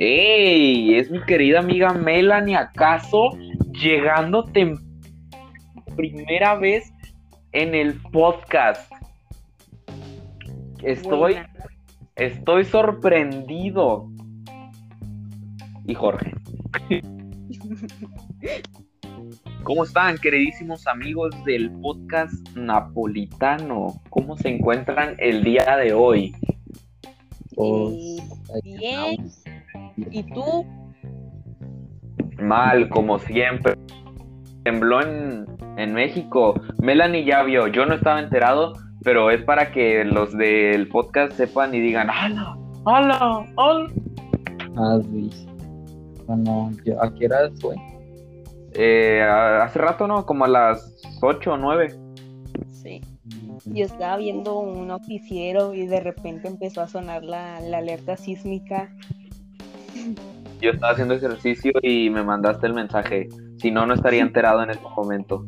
[0.00, 0.94] ¡Ey!
[0.94, 3.30] Es mi querida amiga Melanie, ¿acaso
[3.72, 4.44] llegando
[5.96, 6.92] primera vez
[7.50, 8.92] en el podcast?
[10.84, 11.38] Estoy,
[12.14, 14.08] estoy sorprendido.
[15.84, 16.32] Y Jorge.
[19.64, 24.00] ¿Cómo están, queridísimos amigos del podcast napolitano?
[24.10, 26.36] ¿Cómo se encuentran el día de hoy?
[27.56, 28.22] Pues,
[28.62, 29.28] bien.
[30.10, 30.66] ¿Y tú?
[32.40, 33.74] Mal, como siempre.
[34.64, 36.54] Tembló en, en México.
[36.80, 41.74] Melanie ya vio, yo no estaba enterado, pero es para que los del podcast sepan
[41.74, 42.56] y digan, ¡Hala!
[42.84, 43.46] ¡Hala!
[43.56, 43.88] ¡Hala!
[44.76, 45.30] Ah, sí.
[46.26, 47.74] Bueno, ¿a qué hora fue?
[48.74, 50.24] Eh, hace rato, ¿no?
[50.26, 51.98] Como a las 8 o 9.
[52.70, 53.00] Sí.
[53.64, 58.94] Yo estaba viendo un noticiero y de repente empezó a sonar la, la alerta sísmica
[60.60, 63.28] yo estaba haciendo ejercicio y me mandaste el mensaje.
[63.58, 65.44] Si no, no estaría enterado en este momento.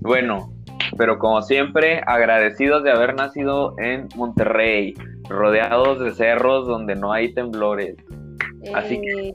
[0.00, 0.52] Bueno,
[0.96, 4.94] pero como siempre, agradecidos de haber nacido en Monterrey,
[5.28, 7.96] rodeados de cerros donde no hay temblores.
[8.74, 9.34] Así que, eh.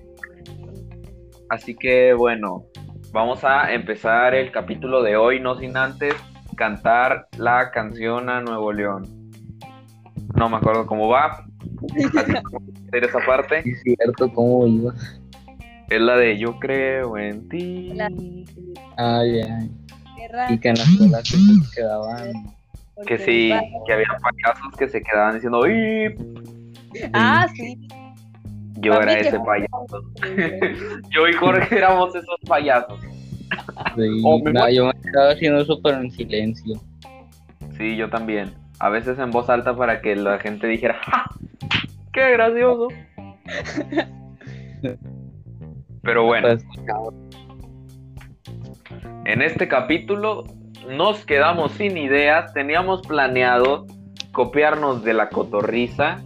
[1.49, 2.65] así que bueno,
[3.11, 6.15] vamos a empezar el capítulo de hoy, no sin antes
[6.55, 9.03] cantar la canción a Nuevo León.
[10.35, 11.46] No me acuerdo cómo va,
[12.87, 13.59] hacer esa parte.
[13.59, 14.93] Es cierto, ¿cómo iba?
[15.89, 17.93] Es la de Yo creo en ti.
[18.97, 19.71] Ay, ay.
[20.49, 21.37] Y que en la escuela se
[21.75, 22.57] quedaban.
[23.05, 23.53] Que sí,
[23.85, 26.19] que había payasos que se quedaban diciendo ¡Ip!
[27.13, 27.87] Ah, sí.
[28.79, 30.03] Yo era ese payaso.
[31.09, 32.99] yo y Jorge éramos esos payasos.
[33.95, 36.79] Sí, oh, no, yo me estaba haciendo eso pero en silencio.
[37.77, 38.53] Sí, yo también.
[38.79, 41.29] A veces en voz alta para que la gente dijera ¡Ja!
[42.17, 42.87] ¡Qué gracioso!
[46.01, 46.47] Pero bueno.
[46.47, 46.65] Pues,
[49.25, 50.45] en este capítulo
[50.89, 52.51] nos quedamos sin ideas.
[52.53, 53.85] Teníamos planeado
[54.31, 56.23] copiarnos de la cotorriza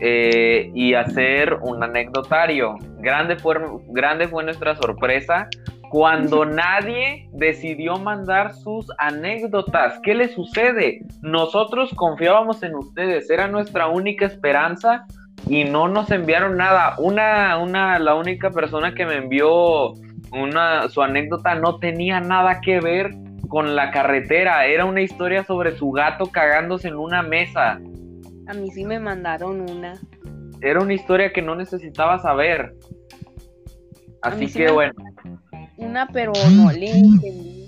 [0.00, 2.74] eh, y hacer un anecdotario.
[2.98, 3.56] Grande fue,
[3.88, 5.48] grande fue nuestra sorpresa
[5.92, 10.00] cuando nadie decidió mandar sus anécdotas.
[10.02, 11.02] ¿Qué le sucede?
[11.20, 15.04] Nosotros confiábamos en ustedes, era nuestra única esperanza
[15.46, 16.94] y no nos enviaron nada.
[16.96, 19.92] Una, una, la única persona que me envió
[20.32, 23.10] una, su anécdota no tenía nada que ver
[23.48, 27.72] con la carretera, era una historia sobre su gato cagándose en una mesa.
[28.46, 30.00] A mí sí me mandaron una.
[30.62, 32.72] Era una historia que no necesitaba saber.
[34.22, 34.94] Así que bueno
[35.84, 37.66] una, pero no le entendí.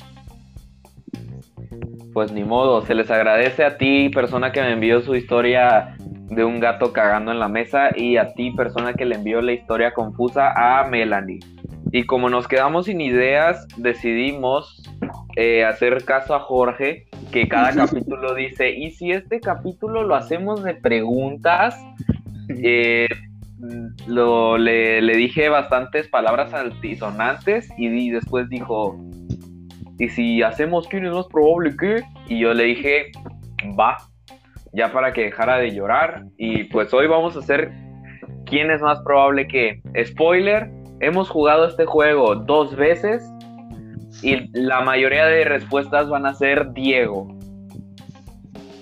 [2.12, 5.97] Pues ni modo, se les agradece a ti, persona que me envió su historia
[6.30, 9.52] de un gato cagando en la mesa, y a ti, persona que le envió la
[9.52, 11.41] historia confusa a Melanie.
[11.92, 14.82] Y como nos quedamos sin ideas, decidimos
[15.36, 20.62] eh, hacer caso a Jorge, que cada capítulo dice, ¿y si este capítulo lo hacemos
[20.62, 21.76] de preguntas?
[22.62, 23.08] Eh,
[24.06, 28.98] lo, le, dije bastantes palabras altisonantes y, después dijo,
[29.98, 32.02] ¿y si hacemos quién es más probable que?
[32.28, 33.12] Y yo le dije,
[33.78, 33.97] va,
[34.72, 36.25] ya para que dejara de llorar.
[36.36, 37.72] Y pues hoy vamos a hacer
[38.47, 39.81] quién es más probable que.
[40.04, 40.70] Spoiler,
[41.00, 43.25] hemos jugado este juego dos veces
[44.22, 47.28] y la mayoría de respuestas van a ser Diego.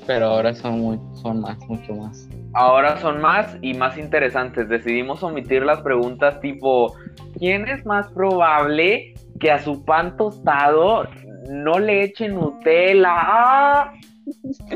[0.07, 4.69] Pero ahora son, son más, mucho más ahora son más y más interesantes.
[4.69, 6.95] Decidimos omitir las preguntas tipo,
[7.39, 11.09] ¿quién es más probable que a su pan tostado
[11.49, 13.93] no le echen Nutella?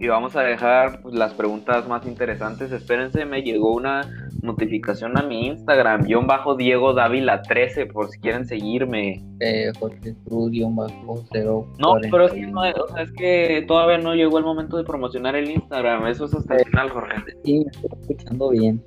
[0.00, 2.72] y vamos a dejar pues, las preguntas más interesantes.
[2.72, 8.18] Espérense, me llegó una notificación a mi Instagram, guion bajo Diego Dávila 13, por si
[8.20, 9.24] quieren seguirme.
[9.40, 11.66] Eh, Jorge bajo 0.
[11.78, 14.84] No, pero es que, no, o sea, es que todavía no llegó el momento de
[14.84, 17.16] promocionar el Instagram, eso es hasta el final, Jorge.
[17.44, 18.84] Sí, me estoy escuchando bien.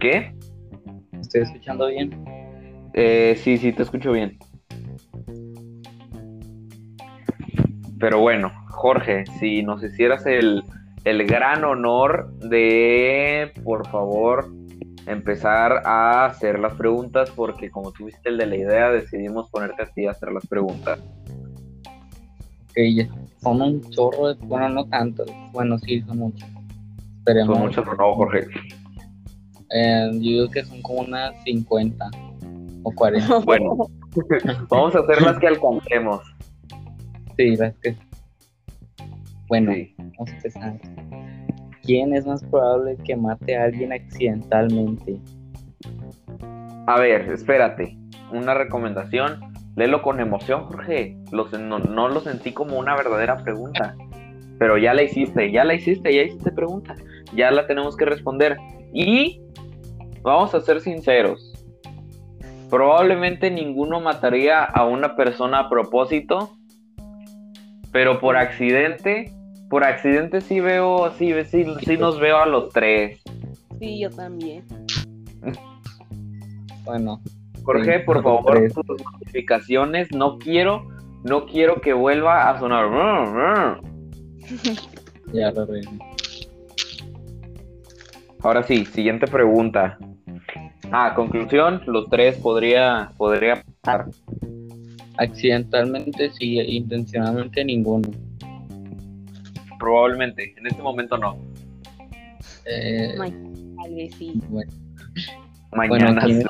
[0.00, 0.34] ¿Qué?
[1.20, 2.24] estoy escuchando bien?
[2.94, 4.38] Eh, sí, sí, te escucho bien.
[7.98, 10.62] Pero bueno, Jorge, si nos hicieras el,
[11.26, 14.48] gran honor de, por favor,
[15.06, 19.86] empezar a hacer las preguntas, porque como tuviste el de la idea, decidimos ponerte a
[19.86, 20.98] ti a hacer las preguntas.
[22.70, 23.08] Ok,
[23.40, 26.48] son un chorro, de, bueno, no tanto, bueno, sí, son muchos.
[27.24, 28.46] Son muchos, no, Jorge.
[29.70, 32.10] Eh, yo digo que son como unas 50
[32.84, 33.38] o 40.
[33.40, 33.76] Bueno,
[34.68, 36.20] vamos a hacer las que alcancemos.
[37.36, 37.96] Sí, las que
[39.48, 40.80] bueno, vamos a empezar.
[41.82, 45.20] ¿Quién es más probable que mate a alguien accidentalmente?
[46.86, 47.96] A ver, espérate.
[48.32, 49.40] Una recomendación.
[49.76, 51.16] Léelo con emoción, Jorge.
[51.30, 53.94] No, no lo sentí como una verdadera pregunta.
[54.58, 56.94] Pero ya la hiciste, ya la hiciste, ya hiciste pregunta.
[57.34, 58.56] Ya la tenemos que responder.
[58.92, 59.42] Y
[60.22, 61.52] vamos a ser sinceros.
[62.70, 66.55] Probablemente ninguno mataría a una persona a propósito.
[67.96, 69.32] Pero por accidente,
[69.70, 73.22] por accidente sí veo, sí, sí, sí nos veo a los tres.
[73.78, 74.66] Sí, yo también.
[76.84, 77.22] Bueno,
[77.62, 78.74] Jorge, Sí, por favor, tres.
[78.74, 80.86] tus notificaciones, no quiero,
[81.24, 83.80] no quiero que vuelva a sonar.
[85.32, 85.98] ya lo arreglé.
[88.42, 89.96] Ahora sí, siguiente pregunta.
[90.92, 94.04] Ah, conclusión, los tres podría, podría pasar.
[95.18, 98.08] Accidentalmente sí, intencionalmente ninguno.
[99.78, 101.38] Probablemente, en este momento no.
[102.66, 103.28] Eh, Ma-
[103.82, 104.40] Tal vez sí.
[104.48, 104.70] bueno,
[105.72, 106.48] Mañana ¿quién- sí.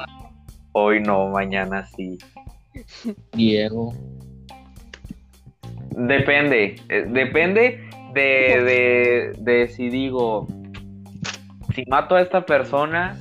[0.73, 2.19] Hoy no, mañana sí.
[3.33, 3.95] Diego.
[5.91, 10.47] Depende, eh, depende de, de, de si digo,
[11.75, 13.19] si mato a esta persona,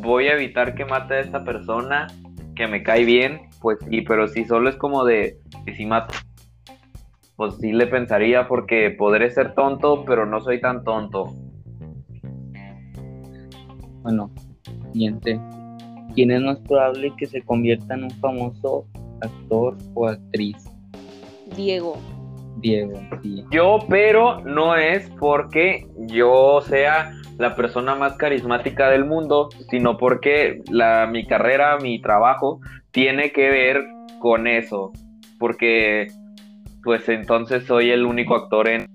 [0.00, 2.06] voy a evitar que mate a esta persona
[2.54, 6.12] que me cae bien, pues sí, pero si solo es como de que si mato,
[7.34, 11.32] pues sí le pensaría porque podré ser tonto, pero no soy tan tonto.
[14.02, 14.30] Bueno,
[14.92, 15.40] siguiente.
[16.14, 18.86] ¿Quién es más probable que se convierta en un famoso
[19.22, 20.70] actor o actriz?
[21.56, 21.96] Diego.
[22.58, 23.46] Diego, sí.
[23.50, 30.60] Yo, pero no es porque yo sea la persona más carismática del mundo, sino porque
[30.70, 32.60] la, mi carrera, mi trabajo,
[32.94, 33.84] tiene que ver
[34.18, 34.92] con eso.
[35.38, 36.06] Porque,
[36.82, 38.88] pues entonces soy el único actor en...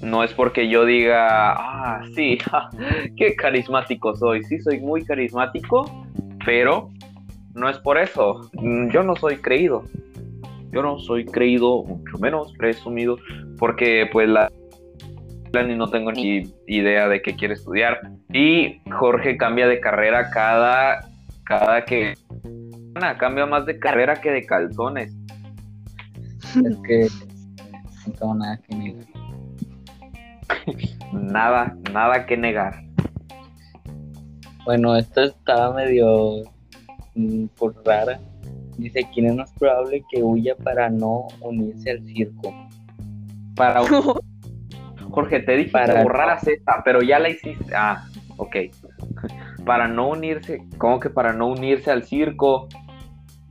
[0.00, 2.70] No es porque yo diga, ah, sí, ja,
[3.16, 4.42] qué carismático soy.
[4.44, 6.06] Sí, soy muy carismático,
[6.46, 6.90] pero
[7.54, 8.50] no es por eso.
[8.90, 9.84] Yo no soy creído
[10.74, 13.16] yo no soy creído, mucho menos presumido,
[13.58, 14.50] porque pues la
[15.64, 18.00] ni no tengo ni idea de qué quiere estudiar.
[18.32, 21.08] Y Jorge cambia de carrera cada,
[21.44, 22.14] cada que
[23.18, 25.14] cambia más de carrera que de calzones.
[26.64, 27.08] Es que
[28.06, 29.04] no tengo nada que negar.
[31.12, 32.82] Nada, nada que negar.
[34.64, 36.42] Bueno, esto está medio
[37.14, 38.18] mm, por rara.
[38.76, 42.52] Dice, ¿quién es más probable que huya para no unirse al circo?
[43.54, 43.82] Para
[45.10, 47.72] Jorge, te dije Para- que borraras esta, pero ya la hiciste.
[47.76, 48.04] Ah,
[48.36, 48.56] ok.
[49.64, 52.68] Para no unirse, ¿cómo que para no unirse al circo?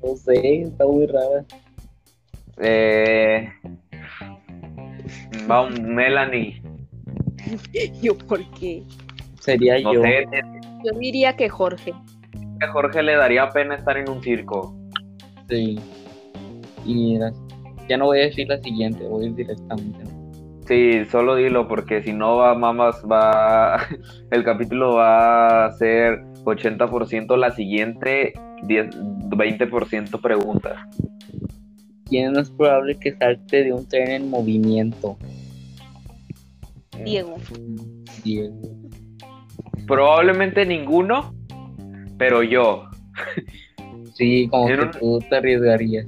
[0.04, 1.44] No sé, está muy rara.
[2.58, 3.50] Eh,
[5.50, 6.62] va un Melanie.
[8.02, 8.84] Yo, ¿por qué?
[9.40, 10.02] Sería No yo.
[10.02, 10.26] sé,
[10.86, 11.94] Yo diría que Jorge.
[12.62, 14.74] a Jorge le daría pena estar en un circo.
[15.50, 15.78] Sí.
[16.86, 17.32] Y mira,
[17.90, 20.00] ya no voy a decir la siguiente, voy a ir directamente.
[20.68, 23.86] Sí, solo dilo porque si no va mamas va
[24.32, 28.34] el capítulo va a ser 80% la siguiente,
[28.64, 30.80] 10 20% preguntas.
[32.06, 35.18] ¿Quién es más probable que salte de un tren en movimiento?
[37.04, 37.36] Diego.
[38.24, 38.56] Diego.
[39.88, 41.34] Probablemente ninguno,
[42.18, 42.86] pero yo.
[44.14, 46.06] Sí, como En que un- tú te arriesgarías.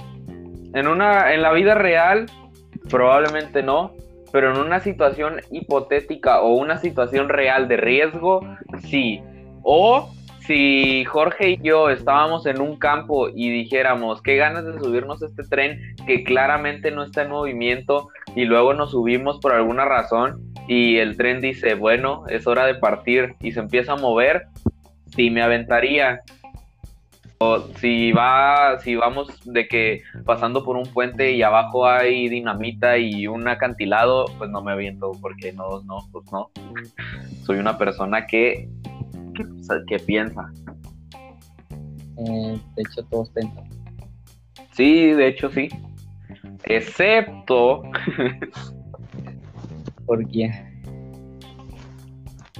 [0.73, 2.25] En una en la vida real
[2.89, 3.91] probablemente no,
[4.35, 8.41] pero en una situación hipotética o una situación real de riesgo,
[8.81, 9.21] sí.
[9.63, 15.23] O si Jorge y yo estábamos en un campo y dijéramos, qué ganas de subirnos
[15.23, 19.85] a este tren que claramente no está en movimiento y luego nos subimos por alguna
[19.85, 24.47] razón y el tren dice, bueno, es hora de partir y se empieza a mover,
[25.15, 26.19] sí me aventaría.
[27.39, 32.97] O si va, si vamos de que pasando por un puente y abajo hay dinamita
[32.97, 36.49] y un acantilado, pues no me aviento porque no, no, pues no.
[37.43, 38.69] Soy una persona que,
[39.33, 39.45] que,
[39.87, 40.51] que piensa.
[42.17, 43.65] Eh, de hecho, todos pensan.
[44.71, 45.67] Sí, de hecho sí.
[46.63, 47.83] Excepto,
[50.05, 50.75] ¿Por quién?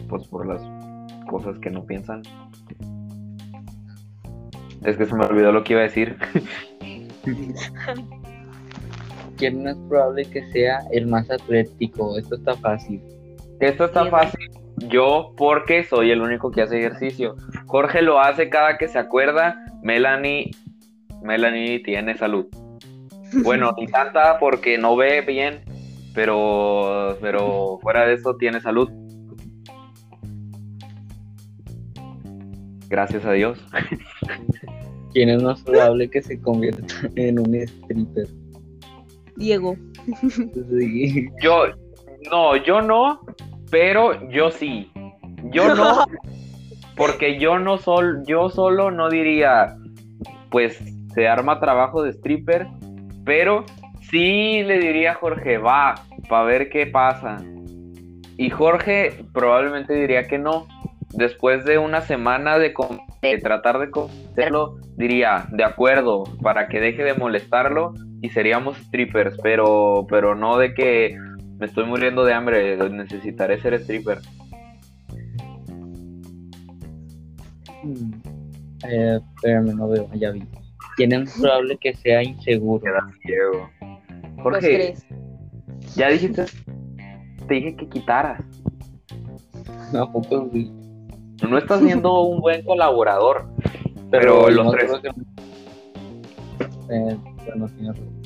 [0.08, 0.62] pues por las
[1.28, 2.22] cosas que no piensan.
[4.86, 6.16] Es que se me olvidó lo que iba a decir.
[9.38, 12.18] ¿Quién es probable que sea el más atlético?
[12.18, 13.02] Esto está fácil.
[13.60, 14.50] Esto está fácil.
[14.90, 17.36] Yo porque soy el único que hace ejercicio.
[17.66, 19.66] Jorge lo hace cada que se acuerda.
[19.82, 20.52] Melanie,
[21.22, 22.46] Melanie tiene salud.
[23.44, 25.62] Bueno, ni tanta porque no ve bien,
[26.14, 28.90] Pero, pero fuera de eso tiene salud.
[32.96, 33.60] Gracias a Dios.
[35.12, 36.82] ¿Quién es más probable que se convierta
[37.18, 38.28] en un stripper?
[39.36, 39.76] Diego.
[40.70, 41.28] Sí.
[41.44, 41.66] Yo,
[42.32, 43.20] no, yo no,
[43.70, 44.90] pero yo sí.
[45.52, 46.06] Yo no,
[46.96, 49.76] porque yo no sol, yo solo no diría,
[50.50, 50.80] pues
[51.14, 52.66] se arma trabajo de stripper,
[53.26, 53.66] pero
[54.10, 55.96] sí le diría a Jorge, va,
[56.30, 57.44] para ver qué pasa.
[58.38, 60.66] Y Jorge probablemente diría que no.
[61.16, 62.74] Después de una semana de,
[63.42, 70.06] tratar de convencerlo, diría, de acuerdo, para que deje de molestarlo y seríamos strippers, pero,
[70.10, 71.18] pero no de que
[71.58, 74.20] me estoy muriendo de hambre, necesitaré ser stripper.
[77.84, 78.12] Mm.
[78.90, 80.44] Eh, espérame, no veo, ya vi.
[80.98, 82.84] ¿Quién es más probable que sea inseguro?
[82.84, 83.70] Queda ciego.
[84.36, 85.06] Los Jorge, tres.
[85.96, 86.46] ya dijiste,
[87.48, 88.44] te dije que quitaras.
[89.94, 90.72] ¿A poco sí?
[91.48, 93.48] No estás siendo un buen colaborador.
[94.12, 94.92] Pero los no tres.
[95.02, 95.10] que-
[96.90, 98.22] Eh, bueno, razón.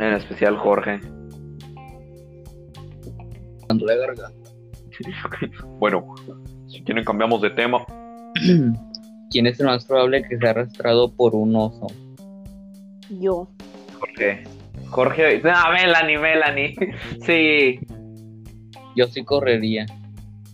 [0.00, 1.00] En especial Jorge.
[3.66, 4.50] Cuando la garganta.
[5.78, 6.14] Bueno,
[6.66, 7.84] si quieren cambiamos de tema.
[9.30, 11.86] ¿Quién es el más probable que sea arrastrado por un oso?
[13.20, 13.48] Yo.
[13.98, 14.44] Jorge.
[14.90, 15.42] Jorge.
[15.44, 16.74] Ah, Melanie, Melanie.
[17.26, 17.78] Sí.
[18.96, 19.86] Yo sí correría.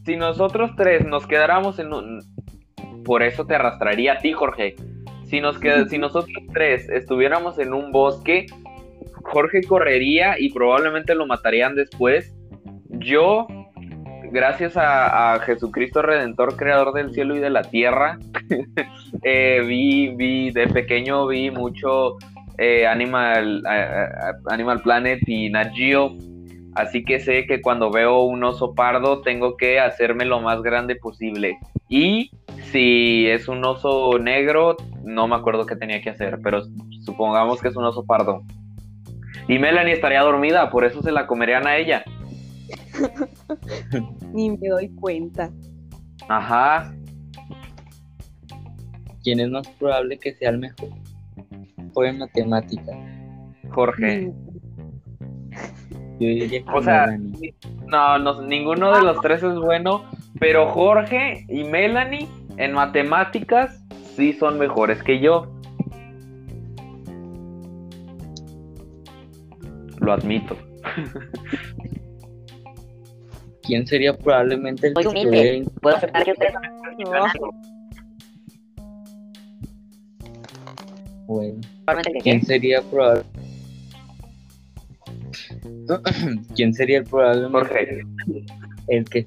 [0.04, 2.20] Si nosotros tres nos quedáramos en un.
[3.04, 4.76] Por eso te arrastraría a ti, Jorge.
[5.24, 5.58] Si, nos
[5.88, 8.46] si nosotros tres estuviéramos en un bosque,
[9.22, 12.34] Jorge correría y probablemente lo matarían después.
[12.88, 13.46] Yo,
[14.30, 18.18] gracias a, a Jesucristo Redentor, Creador del cielo y de la tierra,
[19.22, 22.16] eh, vi, vi, de pequeño vi mucho
[22.58, 24.08] eh, Animal, eh,
[24.50, 26.16] Animal Planet y Nat Geo.
[26.74, 30.96] Así que sé que cuando veo un oso pardo tengo que hacerme lo más grande
[30.96, 31.58] posible.
[31.88, 32.30] Y
[32.72, 36.62] si es un oso negro, no me acuerdo qué tenía que hacer, pero
[37.04, 38.42] supongamos que es un oso pardo.
[39.46, 42.04] Y Melanie estaría dormida, por eso se la comerían a ella.
[44.32, 45.50] Ni me doy cuenta.
[46.28, 46.94] Ajá.
[49.22, 50.88] ¿Quién es más probable que sea el mejor?
[51.76, 52.96] Mejor en matemáticas.
[53.70, 54.32] Jorge.
[56.72, 57.54] O sea, Melanie.
[57.86, 60.04] no, no, ninguno de los tres es bueno,
[60.38, 63.82] pero Jorge y Melanie en matemáticas
[64.16, 65.46] sí son mejores que yo.
[69.98, 70.56] Lo admito.
[73.62, 76.52] ¿Quién sería probablemente el que Puedo aceptar que ustedes
[76.98, 77.26] No.
[81.26, 81.60] bueno?
[81.86, 83.24] probablemente ¿Quién sería probable?
[86.56, 88.02] ¿Quién sería el probablemente Jorge,
[88.88, 89.26] el que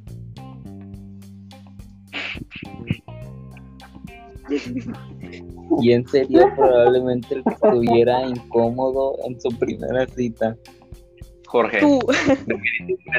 [5.81, 10.55] ¿Quién sería probablemente el que estuviera incómodo en su primera cita?
[11.47, 11.79] Jorge.
[11.79, 11.99] Tú.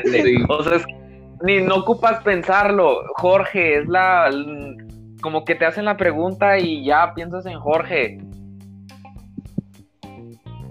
[0.04, 0.37] Sí.
[0.49, 0.99] O sea, es que
[1.42, 3.02] ni no ocupas pensarlo.
[3.14, 4.30] Jorge, es la.
[5.21, 8.18] Como que te hacen la pregunta y ya piensas en Jorge.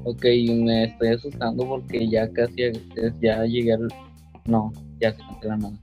[0.10, 2.72] Ok, me estoy asustando porque ya casi
[3.20, 3.90] ya llegué al...
[4.46, 4.72] No,
[5.02, 5.74] ya se canceló la nada.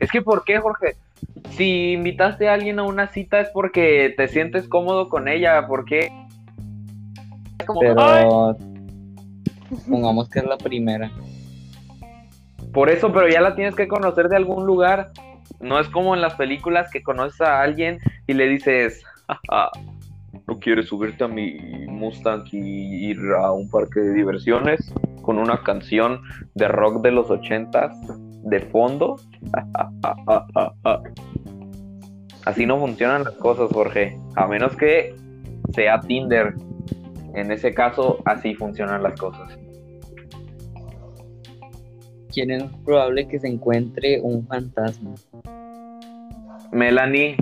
[0.00, 0.96] Es que, ¿por qué, Jorge?
[1.50, 5.68] Si invitaste a alguien a una cita es porque te sientes cómodo con ella.
[5.68, 6.10] ¿Por qué?
[7.60, 8.56] Es como,
[9.88, 11.12] pongamos que es la primera.
[12.72, 15.12] Por eso, pero ya la tienes que conocer de algún lugar.
[15.60, 19.70] No es como en las películas que conoces a alguien y le dices, "Jaja,
[20.46, 25.62] ¿no quieres subirte a mi Mustang y ir a un parque de diversiones con una
[25.62, 26.20] canción
[26.54, 27.96] de rock de los ochentas
[28.44, 29.16] de fondo?
[32.46, 34.16] Así no funcionan las cosas, Jorge.
[34.36, 35.16] A menos que
[35.74, 36.54] sea Tinder.
[37.34, 39.58] En ese caso, así funcionan las cosas.
[42.32, 45.14] ¿Quién es probable que se encuentre un fantasma?
[46.70, 47.36] Melanie.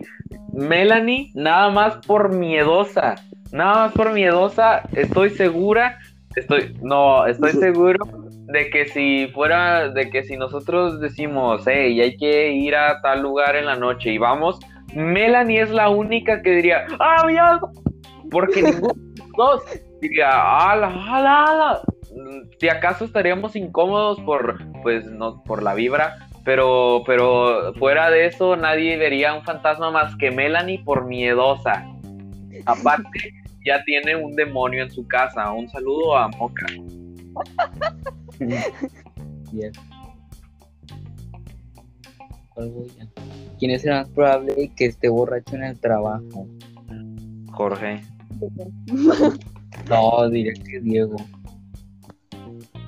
[0.53, 3.17] Melanie, nada más por miedosa.
[3.55, 6.01] Nada más por miedosa, estoy segura.
[6.35, 8.05] Estoy, no, estoy seguro
[8.49, 13.23] de que si fuera, de que si nosotros decimos, hey, hay que ir a tal
[13.23, 14.59] lugar en la noche y vamos,
[14.97, 17.61] Melanie es la única que diría, ah, mira,
[18.29, 19.63] porque ninguno de los dos
[20.01, 21.81] diría, ala, ala, ala.
[22.59, 28.57] Si acaso estaríamos incómodos por, pues, no, por la vibra, pero, pero fuera de eso,
[28.57, 31.87] nadie vería un fantasma más que Melanie por miedosa.
[32.67, 35.51] Aparte, ya tiene un demonio en su casa.
[35.53, 36.67] Un saludo a Moca.
[39.53, 39.73] Bien.
[43.59, 46.47] ¿Quién es el más probable que esté borracho en el trabajo?
[47.51, 48.03] Jorge.
[49.89, 51.17] No, diré que Diego.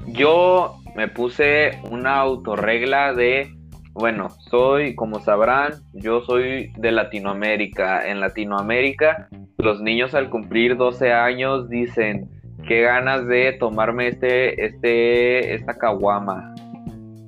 [0.09, 3.52] Yo me puse una autorregla de,
[3.92, 8.09] bueno, soy, como sabrán, yo soy de Latinoamérica.
[8.09, 9.28] En Latinoamérica,
[9.66, 12.30] los niños al cumplir 12 años dicen,
[12.68, 16.54] qué ganas de tomarme este, este, esta caguama.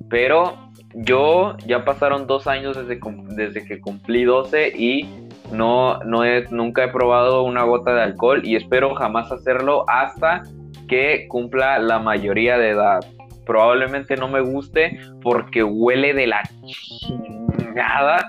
[0.09, 0.57] Pero
[0.93, 2.99] yo ya pasaron dos años desde,
[3.35, 8.55] desde que cumplí 12 y no, no nunca he probado una gota de alcohol y
[8.55, 10.43] espero jamás hacerlo hasta
[10.87, 13.01] que cumpla la mayoría de edad.
[13.45, 18.25] Probablemente no me guste porque huele de la chingada.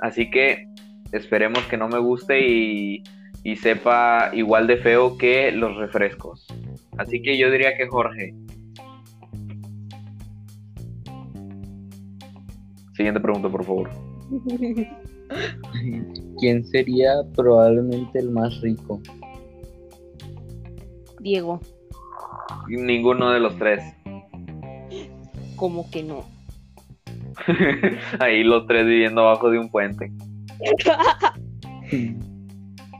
[0.00, 0.66] Así que
[1.12, 3.02] esperemos que no me guste y,
[3.48, 6.46] y sepa igual de feo que los refrescos.
[6.98, 8.34] Así que yo diría que Jorge.
[12.92, 13.88] Siguiente pregunta, por favor.
[16.38, 19.00] ¿Quién sería probablemente el más rico?
[21.20, 21.60] Diego,
[22.68, 23.82] Ninguno de los tres.
[25.56, 26.26] como que no.
[28.20, 30.12] Ahí los tres viviendo abajo de un puente,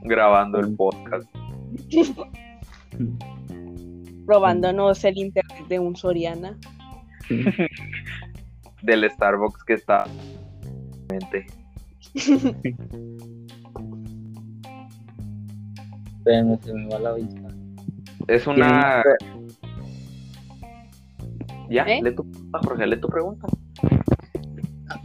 [0.08, 1.28] grabando el podcast.
[4.26, 6.56] Probándonos el internet de un Soriana.
[8.82, 10.04] Del Starbucks que está.
[16.18, 17.48] Espérame, se me va la vista.
[18.26, 19.02] Es una.
[21.68, 22.00] ¿Quién Ya, ¿Eh?
[22.02, 23.46] lee tu pregunta, Jorge, lee tu pregunta.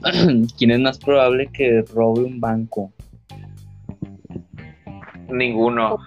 [0.57, 2.91] ¿Quién es más probable que robe un banco?
[5.34, 5.98] Ninguno.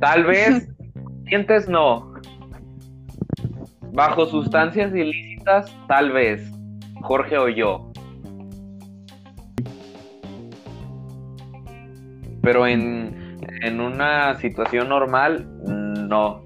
[0.00, 0.68] Tal vez,
[1.26, 2.14] sientes no.
[3.92, 6.50] Bajo sustancias ilícitas, tal vez.
[7.02, 7.90] Jorge o yo.
[12.42, 15.46] Pero en, en una situación normal,
[16.08, 16.42] no.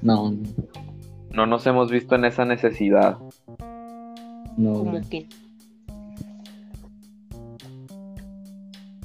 [0.00, 0.32] No,
[1.30, 3.18] No nos hemos visto en esa necesidad.
[4.56, 4.72] no.
[4.74, 5.00] Como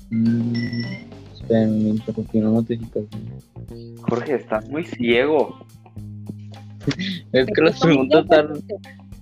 [0.09, 0.83] Mm,
[1.33, 3.21] espérame, me interrumpió una notificación.
[4.01, 5.59] Jorge, estás muy ciego.
[7.33, 8.53] Es que las preguntas están.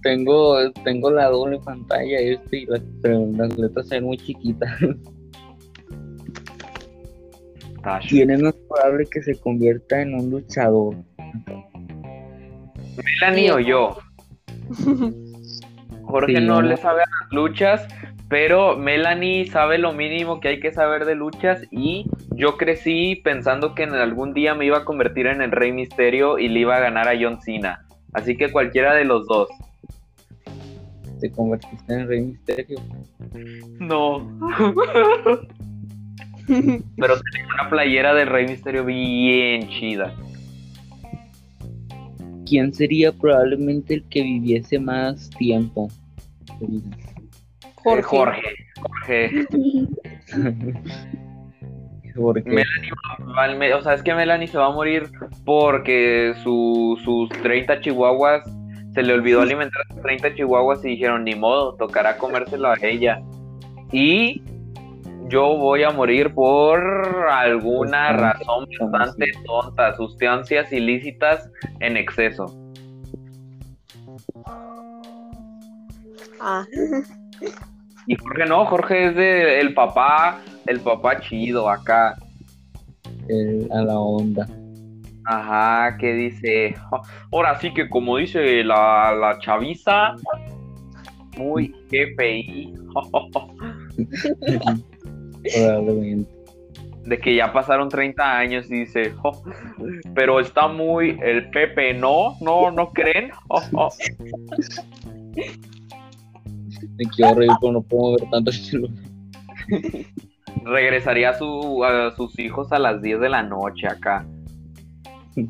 [0.04, 4.72] Tengo, tengo la doble pantalla este y las, pero las letras ven muy chiquitas.
[8.08, 10.96] ¿Quién es más probable que se convierta en un luchador?
[13.22, 13.98] Melanie o yo.
[16.04, 16.68] Jorge Sí, no ¿no?
[16.68, 17.88] le sabe a las luchas,
[18.28, 23.76] pero Melanie sabe lo mínimo que hay que saber de luchas y yo crecí pensando
[23.76, 26.76] que en algún día me iba a convertir en el Rey Misterio y le iba
[26.76, 27.86] a ganar a John Cena.
[28.14, 29.50] Así que cualquiera de los dos.
[31.20, 32.80] Te convertiste en Rey Misterio.
[33.80, 34.28] No.
[36.48, 40.16] pero tenía una playera del Rey Misterio bien chida.
[42.46, 45.90] ¿Quién sería probablemente el que viviese más tiempo?
[46.60, 47.15] de vida?
[47.86, 48.42] Eh, Jorge.
[48.82, 49.46] Jorge.
[52.16, 52.42] Jorge.
[52.44, 52.92] Porque Melanie
[53.72, 55.10] va o sea, es que Melanie se va a morir
[55.44, 58.42] porque su- sus 30 chihuahuas
[58.94, 62.76] se le olvidó alimentar a sus 30 chihuahuas y dijeron, ni modo, tocará comérselo a
[62.82, 63.22] ella.
[63.92, 64.42] Y
[65.28, 66.80] yo voy a morir por
[67.30, 72.46] alguna Pues, razón bastante tonta, sustancias ilícitas en exceso.
[76.40, 76.66] Ah,
[78.08, 82.16] Y Jorge no, Jorge es de el papá, el papá chido acá.
[83.28, 84.48] el- a la onda.
[85.26, 90.14] Ajá, que dice, "Oh, ahora sí que como dice la, la chaviza,
[91.38, 92.74] muy GPI,
[97.06, 99.42] de que ya pasaron 30 años y dice, "Oh,
[100.16, 102.36] pero está muy el Pepe, ¿no?
[102.42, 103.32] ¿No, no creen?
[103.48, 103.90] Oh, oh".
[106.98, 108.52] Me quiero reír, pero no puedo ver tanto.
[110.64, 114.26] Regresaría a, su, a sus hijos a las 10 de la noche acá.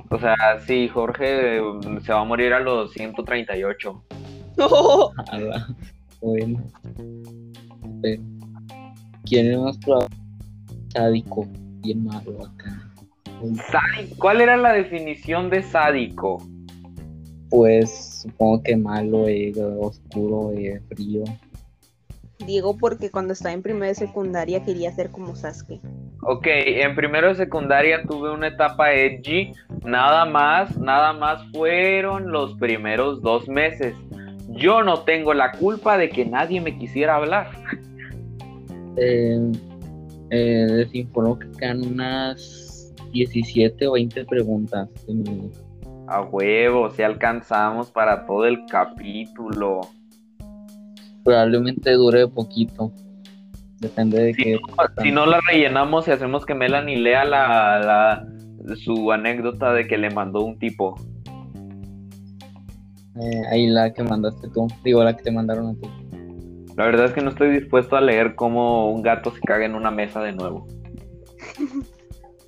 [0.10, 0.36] O sea,
[0.66, 1.62] sí, Jorge
[2.02, 4.04] se va a morir a los 138.
[4.58, 5.12] no.
[6.22, 6.64] Bueno.
[9.26, 10.16] ¿Quién es más probable?
[10.90, 11.48] Sádico.
[11.82, 12.92] Bien malo acá.
[13.70, 16.42] Sádico, ¿Cuál era la definición de sádico?
[17.56, 21.24] Pues supongo que malo, eh, oscuro, eh, frío.
[22.46, 25.80] Diego porque cuando estaba en primera de secundaria quería ser como Sasuke.
[26.24, 29.54] Ok, en primero de secundaria tuve una etapa edgy
[29.86, 33.96] Nada más, nada más fueron los primeros dos meses.
[34.50, 37.52] Yo no tengo la culpa de que nadie me quisiera hablar.
[38.98, 39.52] Eh,
[40.30, 44.88] eh, les informo que quedan unas 17 o 20 preguntas.
[46.08, 49.82] A huevo, si alcanzamos para todo el capítulo.
[51.24, 52.92] Probablemente dure poquito.
[53.80, 54.54] Depende de Si qué.
[54.54, 58.28] no, si no la rellenamos y hacemos que Melanie lea la, la-
[58.76, 60.96] su anécdota de que le mandó un tipo.
[63.20, 64.68] Eh, ahí la que mandaste tú.
[64.84, 65.90] Digo, la que te mandaron a ti.
[66.76, 69.76] La verdad es que no estoy dispuesto a leer cómo un gato se caga en
[69.76, 70.68] una mesa de nuevo.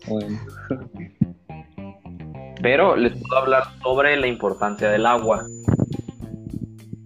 [0.09, 0.39] Bueno.
[2.61, 5.45] Pero les puedo hablar sobre la importancia del agua.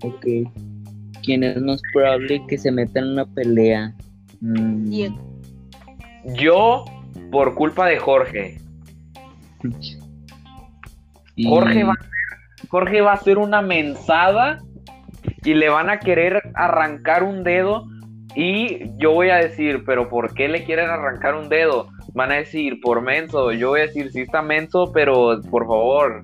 [0.04, 0.26] Ok.
[1.24, 3.94] ¿Quién es más probable que se meta en una pelea?
[4.40, 4.92] Mm.
[6.36, 6.86] Yo,
[7.32, 8.58] por culpa de Jorge.
[11.36, 14.60] y- Jorge va, a hacer- Jorge va a hacer una mensada
[15.44, 17.86] y le van a querer arrancar un dedo
[18.36, 21.90] y yo voy a decir, pero ¿por qué le quieren arrancar un dedo?
[22.14, 23.52] Van a decir, por menso.
[23.52, 26.24] Yo voy a decir, sí está menso, pero por favor,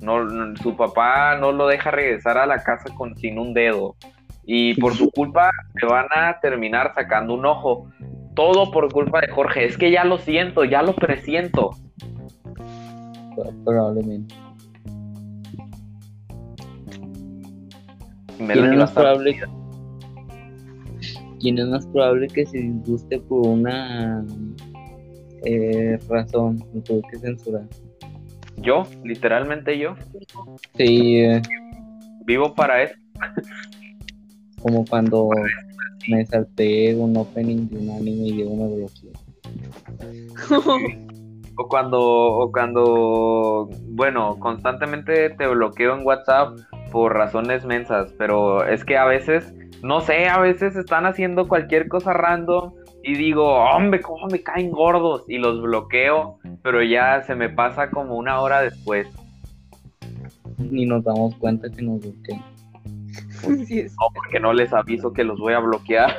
[0.00, 3.96] no, no- su papá no lo deja regresar a la casa con sin un dedo.
[4.44, 7.90] Y por su culpa se van a terminar sacando un ojo.
[8.34, 9.64] Todo por culpa de Jorge.
[9.64, 11.70] Es que ya lo siento, ya lo presiento.
[13.64, 14.34] Probablemente.
[18.38, 19.40] ¿Quién es más probable?
[21.40, 24.24] ¿Quién es más probable que se disguste por una
[25.46, 26.58] eh, razón?
[26.84, 27.64] Tuve que censurar.
[28.56, 29.94] Yo, literalmente yo.
[30.76, 31.42] Sí, eh,
[32.24, 32.94] Vivo para eso.
[34.60, 35.30] como cuando
[36.08, 39.12] me salté un opening de un anime y me bloqueó.
[41.58, 46.58] O cuando, o cuando, bueno, constantemente te bloqueo en WhatsApp
[46.92, 51.88] por razones mensas, pero es que a veces, no sé, a veces están haciendo cualquier
[51.88, 52.74] cosa random
[53.06, 57.90] y digo, hombre, cómo me caen gordos y los bloqueo, pero ya se me pasa
[57.90, 59.06] como una hora después.
[60.58, 62.42] Ni nos damos cuenta que nos bloquean.
[63.66, 66.16] Sí, es- No, porque no les aviso que los voy a bloquear,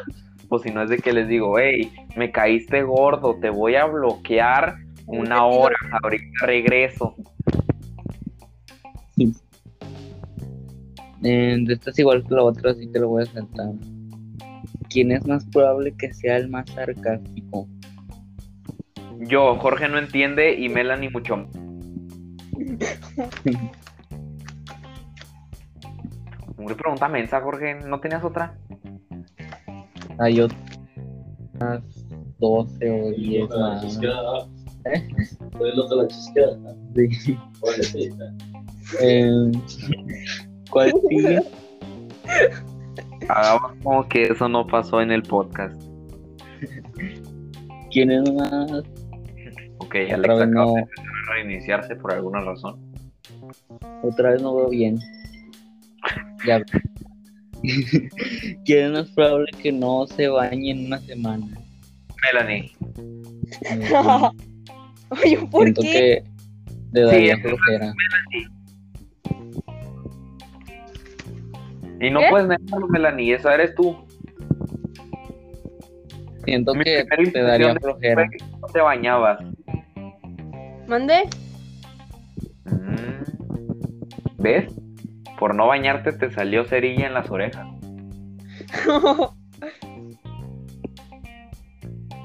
[0.50, 3.86] o si no es de que les digo, hey, me caíste gordo, te voy a
[3.86, 4.76] bloquear
[5.08, 7.16] una hora, ahorita regreso.
[11.24, 13.72] Eh, de esta es igual que la otra, así que lo voy a saltar.
[14.90, 17.68] ¿Quién es más probable que sea el más sarcástico?
[19.20, 21.38] Yo, Jorge no entiende y Melanie mucho.
[26.58, 27.76] Muy pregunta mensa, Jorge.
[27.76, 28.56] ¿No tenías otra?
[30.20, 31.84] Hay otras
[32.40, 34.00] 12 o 10 más.
[34.86, 35.08] ¿Eh?
[37.84, 38.10] Sí.
[39.02, 39.52] Eh,
[40.70, 41.42] ¿Cuál sigue?
[43.30, 45.82] Hagamos como que eso no pasó en el podcast.
[47.92, 48.72] ¿Quién es más?
[49.80, 50.86] Ok, Otra Alexa vez acaba no, de
[51.34, 52.80] reiniciarse por alguna razón.
[54.04, 54.98] otra vez no veo bien.
[56.46, 56.62] Ya.
[58.66, 61.48] ¿Quién es más probable que no se bañe en una semana?
[62.24, 62.72] Melanie.
[65.10, 65.92] Oye, ¿por siento qué?
[65.92, 66.24] que
[66.94, 67.94] le daría Sí, flojera.
[72.00, 72.28] Y no ¿Qué?
[72.30, 73.36] puedes negarlo, Melanie.
[73.36, 73.96] Esa eres tú.
[76.46, 78.28] Siento Mi que te daría flojera.
[78.30, 79.40] Que No te bañabas.
[80.88, 81.24] ¿Mandé?
[82.66, 83.24] Mm.
[84.38, 84.74] ¿Ves?
[85.40, 87.68] Por no bañarte te salió cerilla en las orejas.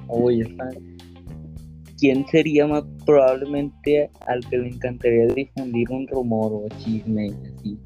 [0.08, 0.68] Uy, está.
[1.98, 7.30] ¿Quién sería más probablemente al que le encantaría difundir un rumor o chisme?
[7.58, 7.78] Así?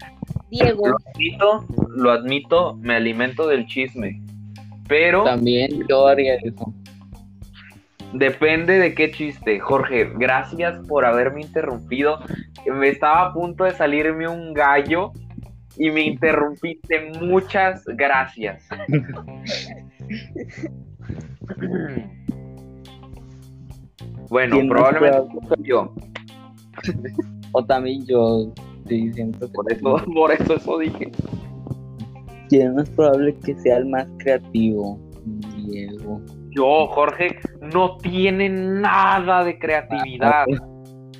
[0.51, 0.89] Diego.
[0.89, 1.65] Lo admito,
[1.97, 4.23] lo admito, me alimento del chisme.
[4.89, 6.73] Pero También yo haría eso.
[8.13, 9.59] depende de qué chiste.
[9.59, 12.21] Jorge, gracias por haberme interrumpido.
[12.73, 15.13] Me estaba a punto de salirme un gallo
[15.77, 17.11] y me interrumpiste.
[17.21, 18.69] Muchas gracias.
[24.29, 25.95] Bueno, ¿Quién más probablemente probable- yo.
[27.53, 28.53] O también yo,
[28.89, 31.11] sí, siento que Por eso, por eso eso dije.
[32.49, 34.99] ¿Quién es más probable que sea el más creativo?
[35.57, 36.21] Diego.
[36.51, 37.39] Yo, Jorge,
[37.73, 40.47] no tiene nada de creatividad.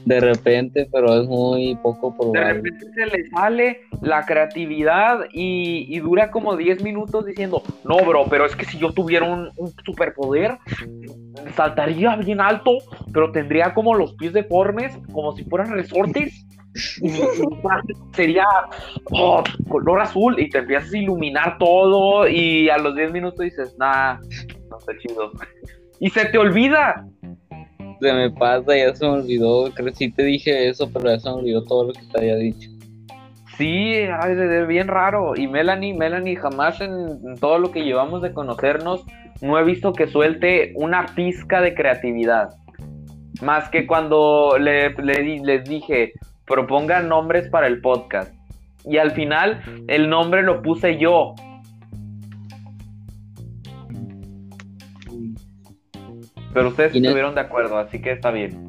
[0.07, 2.53] De repente, pero es muy poco De probable.
[2.53, 8.25] repente se le sale la creatividad y, y dura como 10 minutos diciendo, no, bro,
[8.31, 10.59] pero es que si yo tuviera un, un superpoder,
[11.57, 12.79] saltaría bien alto,
[13.13, 16.47] pero tendría como los pies deformes, como si fueran resortes.
[17.03, 17.11] Y
[18.15, 18.47] sería
[19.13, 23.75] oh, color azul y te empiezas a iluminar todo y a los 10 minutos dices,
[23.79, 24.19] nah,
[24.71, 25.33] no está chido.
[25.99, 27.07] Y se te olvida.
[28.03, 29.73] Se me pasa, ya se me olvidó.
[29.73, 32.19] Creo que sí te dije eso, pero ya se me olvidó todo lo que te
[32.19, 32.69] había dicho.
[33.57, 35.35] Sí, ay, de- bien raro.
[35.35, 39.05] Y Melanie, Melanie, jamás en, todo lo que llevamos de conocernos,
[39.41, 42.51] no he visto que suelte una pizca de creatividad.
[43.41, 46.13] Más que cuando le, les dije,
[46.47, 48.33] propongan nombres para el podcast.
[48.85, 51.35] Y al final, el nombre lo puse yo.
[56.55, 58.65] Pero ustedes estuvieron de acuerdo, así que está bien.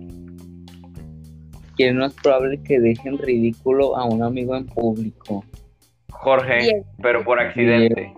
[1.75, 5.45] ¿Quién no es probable que dejen ridículo a un amigo en público?
[6.09, 6.83] Jorge, Bien.
[7.01, 8.13] pero por accidente.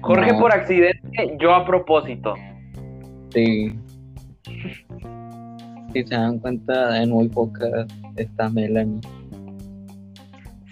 [0.00, 0.38] Jorge No.
[0.40, 2.34] por accidente, yo a propósito.
[3.32, 3.72] Sí.
[5.92, 9.00] Si se dan cuenta, en muy pocas está Melanie.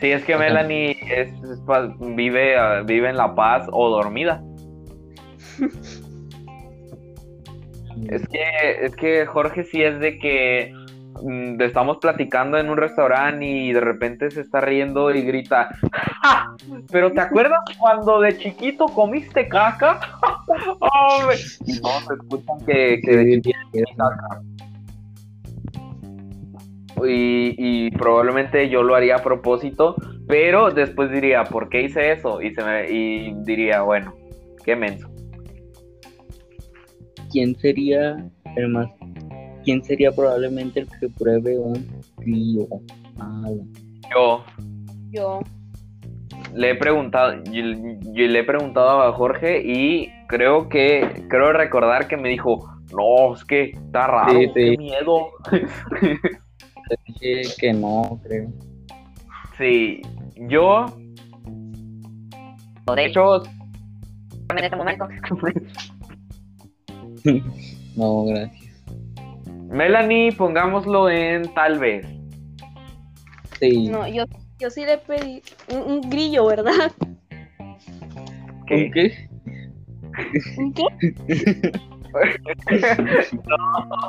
[0.00, 0.44] Sí, es que Ajá.
[0.44, 1.30] Melanie es,
[2.00, 4.42] vive, vive en La Paz o dormida.
[8.10, 8.40] Es que,
[8.82, 10.72] es que Jorge sí es de que
[11.22, 15.70] mm, estamos platicando en un restaurante y de repente se está riendo y grita,
[16.22, 16.54] "Ja,
[16.92, 19.98] Pero ¿te acuerdas cuando de chiquito comiste caca?
[20.80, 21.36] Hombre.
[21.64, 24.42] Y todos escuchan que, que de chiquito comí caca.
[27.04, 32.40] Y, y probablemente yo lo haría a propósito, pero después diría, ¿por qué hice eso?
[32.40, 34.14] Y, se me, y diría, bueno,
[34.64, 35.08] qué menso.
[37.30, 38.16] ¿Quién sería
[38.56, 38.88] el más...
[39.64, 41.84] ¿Quién sería probablemente el que pruebe un
[42.16, 42.66] trío?
[44.14, 44.44] Yo,
[45.10, 45.40] Yo.
[46.54, 47.62] le he preguntado, yo,
[48.12, 52.64] yo le he preguntado a Jorge y creo que, creo recordar que me dijo,
[52.96, 54.78] no, es que está raro, Sí, qué sí.
[54.78, 55.30] miedo.
[56.88, 58.48] Te dije que no, creo.
[59.58, 60.02] Sí,
[60.36, 60.86] yo,
[62.94, 63.42] de hecho,
[64.50, 65.08] En este momento.
[67.96, 68.84] No, gracias.
[69.68, 72.06] Melanie, pongámoslo en tal vez.
[73.58, 73.88] Sí.
[73.88, 74.26] No, yo,
[74.60, 76.92] yo sí le pedí un, un grillo, ¿verdad?
[78.66, 78.84] ¿Qué?
[78.84, 79.28] ¿Con qué?
[80.58, 80.84] ¿Un qué?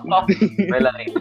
[0.05, 0.25] no,
[0.69, 1.13] Melanie.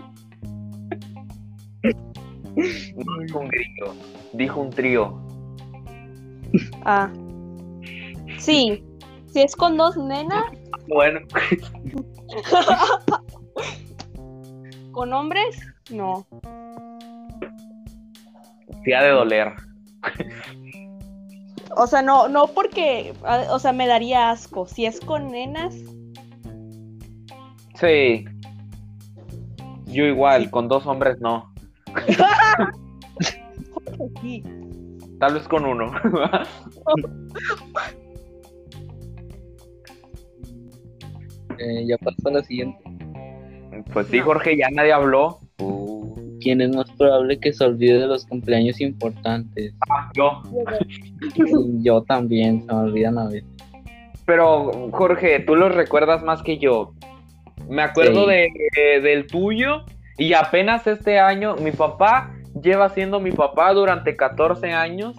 [2.55, 3.95] No dijo un grillo,
[4.33, 5.21] dijo un trío.
[6.85, 7.13] Ah.
[8.39, 8.83] Sí.
[9.27, 10.45] Si es con dos nenas,
[10.89, 11.21] Bueno,
[14.93, 15.59] con hombres,
[15.91, 16.27] no.
[18.85, 19.53] sí ha de doler.
[21.77, 23.13] O sea, no, no porque,
[23.51, 24.67] o sea, me daría asco.
[24.67, 25.75] Si es con nenas,
[27.79, 28.25] Sí.
[29.87, 31.53] Yo igual, con dos hombres no.
[34.23, 34.43] Sí.
[35.21, 35.91] Tal vez con uno.
[41.59, 42.79] Eh, ya pasó a la siguiente.
[43.93, 44.19] pues sí.
[44.19, 45.39] Jorge, ya nadie habló.
[46.41, 49.75] ¿Quién es más probable que se olvide de los cumpleaños importantes?
[50.15, 50.43] Yo.
[51.83, 53.49] Yo también, se me olvidan a veces.
[54.27, 56.93] Pero, Jorge, tú los recuerdas más que yo.
[57.69, 58.31] Me acuerdo Sí.
[58.31, 59.85] de, de- del tuyo
[60.19, 65.17] y apenas este año, mi papá lleva siendo mi papá durante 14 años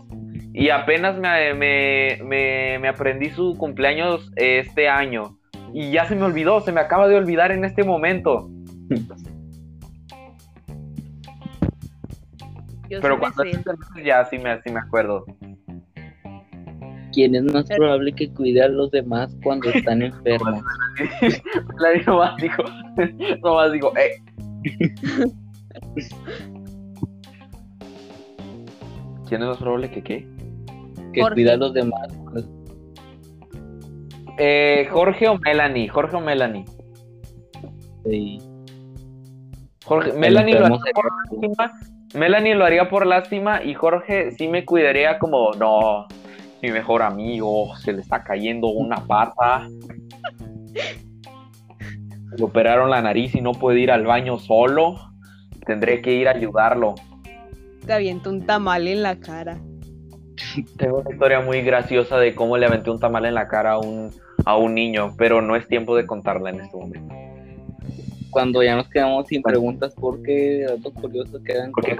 [0.53, 5.37] y apenas me, me, me- me aprendí su cumpleaños este año.
[5.73, 8.49] Y ya se me olvidó, se me acaba de olvidar en este momento.
[12.89, 13.43] Yo Pero cuando
[14.03, 15.25] ya sí me, sí me acuerdo.
[17.11, 20.63] ¿Quién es más probable que cuide a los demás cuando están enfermos?
[21.79, 22.37] La digo más
[23.71, 24.11] digo, eh,
[29.27, 30.27] ¿Quién es más probable que qué?
[31.13, 31.35] Que Jorge.
[31.35, 32.07] cuida a los demás.
[34.37, 36.65] Eh, Jorge o Melanie, Jorge o Melanie.
[38.05, 38.39] Sí.
[39.83, 41.73] Jorge, Melanie lo haría por lástima.
[42.13, 46.07] Melanie lo haría por lástima y Jorge sí me cuidaría como, no,
[46.61, 49.67] mi mejor amigo, se le está cayendo una pata.
[52.37, 54.95] Le operaron la nariz y no puede ir al baño solo.
[55.65, 56.95] Tendré que ir a ayudarlo.
[57.85, 59.57] Te aviento un tamal en la cara.
[60.77, 63.79] Tengo una historia muy graciosa de cómo le aventé un tamal en la cara a
[63.79, 64.11] un,
[64.45, 67.13] a un niño, pero no es tiempo de contarla en este momento.
[68.29, 71.97] cuando ya nos quedamos sin preguntas porque datos curiosos quedan Porque-.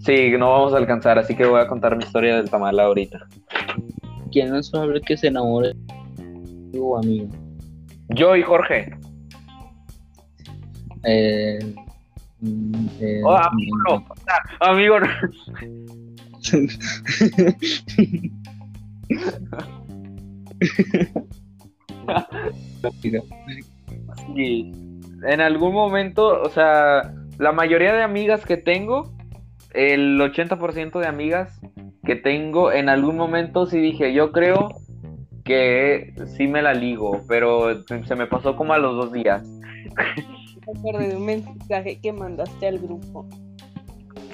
[0.00, 3.26] Sí, no vamos a alcanzar, así que voy a contar mi historia del tamal ahorita.
[4.30, 7.28] ¿Quién es probable que se enamore de tu amigo?
[8.10, 8.90] Yo y Jorge.
[11.04, 11.58] Eh,
[12.40, 14.04] mm, eh, Oh, amigo, no.
[14.60, 15.08] Amigo, no.
[24.34, 24.72] Sí.
[25.26, 29.12] En algún momento, o sea, la mayoría de amigas que tengo,
[29.72, 31.60] el 80% de amigas
[32.04, 34.68] que tengo, en algún momento sí dije, yo creo
[35.44, 39.42] que sí me la ligo, pero se me pasó como a los dos días.
[40.76, 43.26] Acordé de un mensaje que mandaste al grupo.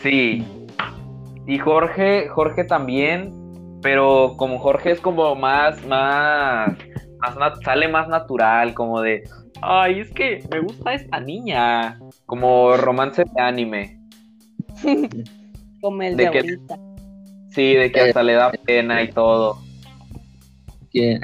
[0.03, 0.45] Sí.
[1.47, 3.33] Y Jorge, Jorge también,
[3.83, 6.77] pero como Jorge es como más, más,
[7.39, 9.23] más sale más natural, como de,
[9.63, 14.01] ay, es que me gusta esta niña, como romance de anime.
[15.81, 16.79] Como el ¿De de, ahorita.
[17.51, 19.59] Sí, de que hasta le da pena y todo.
[20.91, 21.21] ¿quién-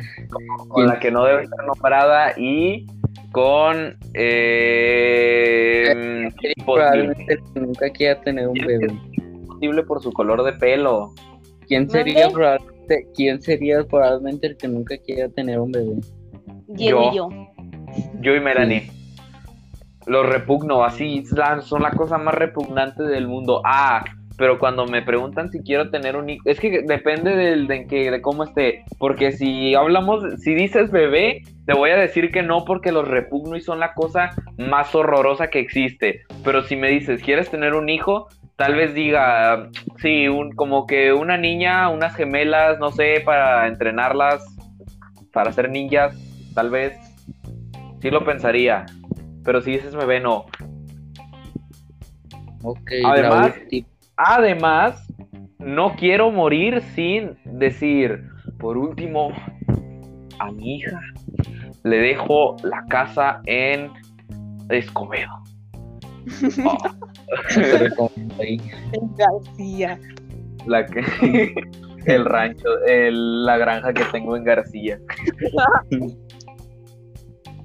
[0.69, 2.87] Con la que no debe ser nombrada y
[3.33, 8.87] con eh, imposible, probablemente el que nunca quiera tener un bebé?
[9.15, 11.13] imposible por su color de pelo.
[11.67, 15.97] ¿Quién sería probablemente, quién sería probablemente el que nunca quiera tener un bebé?
[16.69, 17.11] Yo.
[17.13, 17.29] y yo.
[18.21, 18.91] Yo y Melanie.
[20.07, 21.25] Los repugno, así
[21.63, 23.63] son la cosa más repugnante del mundo.
[23.65, 24.05] Ah,
[24.41, 28.11] pero cuando me preguntan si quiero tener un hijo, es que depende del, de, que,
[28.11, 28.87] de cómo esté.
[28.99, 33.55] Porque si hablamos, si dices bebé, te voy a decir que no porque los repugno
[33.57, 36.23] y son la cosa más horrorosa que existe.
[36.43, 38.29] Pero si me dices, ¿quieres tener un hijo?
[38.57, 44.43] Tal vez diga, sí, un, como que una niña, unas gemelas, no sé, para entrenarlas,
[45.35, 46.17] para ser ninjas,
[46.55, 46.97] tal vez.
[48.01, 48.87] Sí lo pensaría.
[49.45, 50.47] Pero si dices bebé, no.
[52.63, 53.53] Ok, Además-
[54.23, 55.07] Además,
[55.59, 58.23] no quiero morir sin decir,
[58.59, 59.31] por último,
[60.39, 61.01] a mi hija
[61.85, 63.91] le dejo la casa en
[64.69, 65.31] Escobedo.
[67.99, 68.59] Oh, ahí.
[69.17, 69.99] García.
[70.67, 71.01] la que,
[72.07, 74.99] el rancho, el- la granja que tengo en García.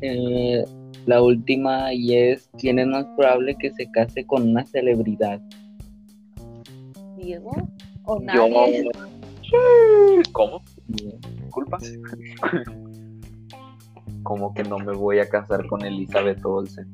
[0.02, 0.64] Eh,
[1.06, 5.40] la última y es quién es más probable que se case con una celebridad.
[7.18, 7.52] Diego.
[8.06, 8.26] O Yo.
[8.26, 8.90] nadie.
[10.32, 10.62] ¿Cómo?
[10.88, 11.20] Bien.
[11.44, 11.78] Disculpa.
[14.24, 16.92] Como que no me voy a casar con Elizabeth Olsen.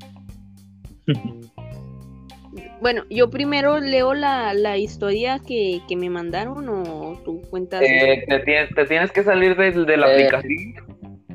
[2.82, 7.82] Bueno, yo primero leo la, la historia que, que me mandaron o tú cuentas.
[7.84, 10.26] Eh, te, tienes, te tienes que salir de, de la Eh.
[10.28, 10.74] aplicación.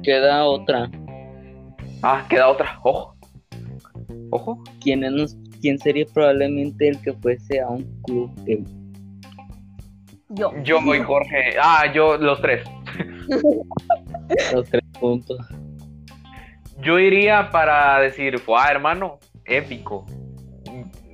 [0.03, 0.91] Queda otra.
[2.03, 2.79] Ah, queda otra.
[2.83, 3.17] Ojo.
[4.31, 4.63] Ojo.
[4.83, 8.65] ¿Quién, es, nos- quién sería probablemente el que fuese a un club gay?
[10.29, 10.53] yo.
[10.63, 11.57] Yo voy Jorge.
[11.61, 12.65] Ah, yo, los tres.
[14.53, 15.39] Los tres puntos.
[16.79, 19.19] Yo iría para decir, ¡guau, hermano!
[19.45, 20.07] Épico.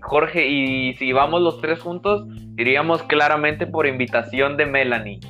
[0.03, 2.27] Jorge, y si vamos los tres juntos,
[2.59, 5.21] iríamos claramente por invitación de Melanie.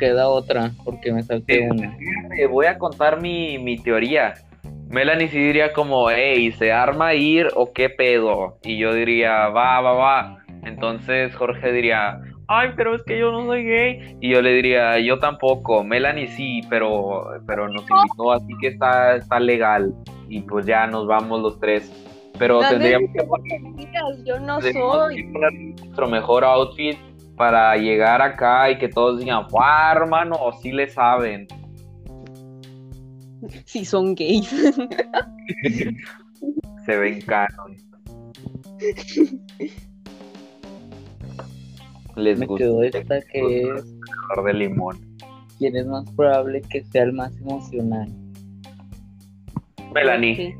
[0.00, 1.96] Queda otra, porque me salté una.
[2.34, 4.34] Te voy a contar mi, mi teoría.
[4.90, 8.58] Melanie sí diría como, hey, ¿se arma ir o qué pedo?
[8.64, 10.38] Y yo diría, va, va, va.
[10.64, 14.16] Entonces Jorge diría, ay, pero es que yo no soy gay.
[14.20, 15.84] Y yo le diría, yo tampoco.
[15.84, 19.94] Melanie sí, pero, pero nos invitó, así que está, está legal.
[20.28, 21.88] Y pues ya nos vamos los tres.
[22.36, 25.22] Pero Las tendríamos que digas, yo no soy.
[25.22, 26.98] poner nuestro mejor outfit
[27.36, 30.36] para llegar acá y que todos digan, ¡guau, hermano!
[30.60, 31.46] Sí le saben.
[33.64, 34.48] Si son gays.
[36.86, 37.76] Se ven canon.
[42.16, 43.84] Les Me gusta quedó esta que es
[44.28, 44.98] color de limón.
[45.58, 48.10] quién es más probable que sea el más emocional.
[49.94, 50.56] Melanie.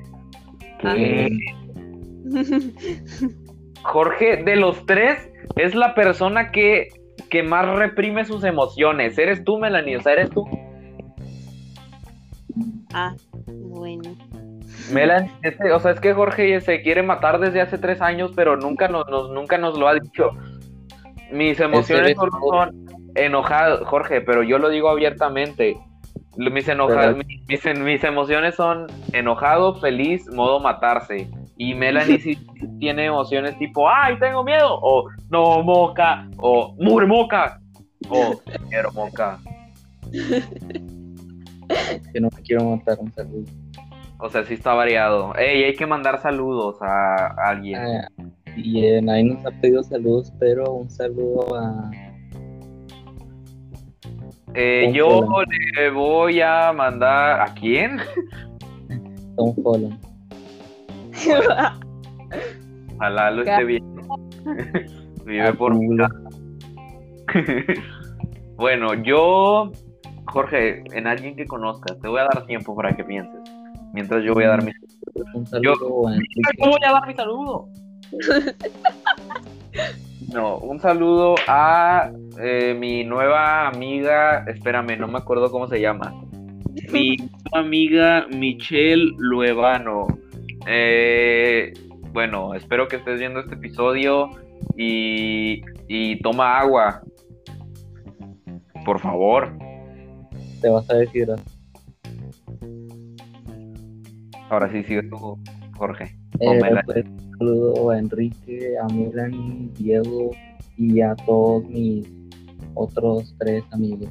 [0.82, 0.94] Ah.
[0.94, 1.28] ¿Qué?
[3.82, 6.88] Jorge, de los tres, es la persona que,
[7.28, 9.18] que más reprime sus emociones.
[9.18, 10.44] Eres tú, Melanie, o sea, eres tú.
[12.92, 13.14] Ah,
[13.46, 14.16] bueno.
[14.92, 18.56] Melanie, este, o sea, es que Jorge se quiere matar desde hace tres años, pero
[18.56, 20.30] nunca nos, nos- nunca nos lo ha dicho.
[21.32, 22.48] Mis emociones eres solo tú.
[22.50, 25.76] son enojadas, Jorge, pero yo lo digo abiertamente.
[26.36, 31.28] Mis, enoja- mis, mis- mis emociones son enojado, feliz, modo matarse.
[31.56, 32.38] Y Melanie sí
[32.78, 34.78] tiene emociones tipo, ¡ay, tengo miedo!
[34.80, 36.28] O no, moca.
[36.38, 37.60] O mure moca.
[38.08, 39.38] O quiero moca.
[42.12, 43.44] Que no me quiero matar un saludo.
[44.18, 45.34] O sea, sí está variado.
[45.36, 47.80] Ey, hay que mandar saludos a alguien.
[47.80, 48.08] Ah,
[48.56, 51.90] y eh, nadie nos ha pedido saludos, pero un saludo a.
[54.54, 55.46] Eh, yo Holland.
[55.76, 57.40] le voy a mandar.
[57.40, 57.98] ¿A quién?
[59.36, 59.98] Tom Holland.
[62.96, 64.02] Ojalá lo esté viendo.
[65.24, 65.88] Vive por mi.
[68.56, 69.72] Bueno, yo,
[70.26, 73.40] Jorge, en alguien que conozcas, te voy a dar tiempo para que pienses.
[73.92, 74.72] Mientras yo voy a dar mi.
[75.34, 76.40] Un saludo Enrique.
[76.58, 77.68] voy a dar mi saludo?
[80.32, 86.14] No, un saludo a eh, mi nueva amiga, espérame, no me acuerdo cómo se llama.
[86.92, 90.06] Mi nueva amiga Michelle Luevano.
[90.68, 91.72] Eh,
[92.12, 94.30] bueno, espero que estés viendo este episodio
[94.76, 97.02] y, y toma agua.
[98.84, 99.52] Por favor.
[100.60, 101.28] Te vas a decir.
[104.50, 105.38] Ahora sí, sigue tú,
[105.76, 106.04] Jorge.
[106.40, 106.82] Eh, Pomela.
[106.84, 110.30] pues, un saludo a Enrique, a Melanie, Diego
[110.76, 112.06] y a todos mis
[112.74, 114.10] otros tres amigos.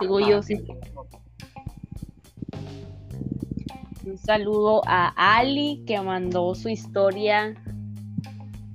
[0.00, 0.62] Digo yo, sí.
[4.04, 7.54] Un saludo a Ali que mandó su historia.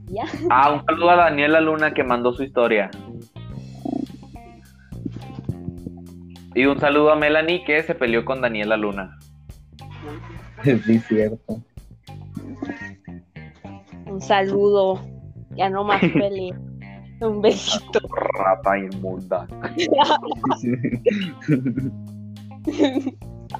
[0.07, 0.25] Ya.
[0.49, 2.91] Ah, un saludo a Daniela Luna que mandó su historia.
[6.55, 9.17] Y un saludo a Melanie que se peleó con Daniela Luna.
[10.63, 11.61] sí, cierto.
[14.07, 14.99] Un saludo.
[15.51, 16.57] Ya no más pelea.
[17.21, 17.99] Un besito.
[18.37, 19.47] Rata inmunda.